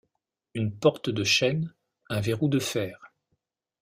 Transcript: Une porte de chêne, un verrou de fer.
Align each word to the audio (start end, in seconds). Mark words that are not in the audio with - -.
Une 0.55 0.75
porte 0.75 1.11
de 1.11 1.23
chêne, 1.23 1.71
un 2.09 2.21
verrou 2.21 2.47
de 2.49 2.57
fer. 2.57 3.13